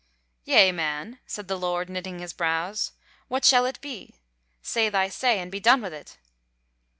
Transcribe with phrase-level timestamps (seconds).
[0.45, 2.93] "Yea, man!" said the Lord knitting his brows;
[3.27, 4.15] "What shall it be?
[4.63, 6.17] say thy say, and be done with it."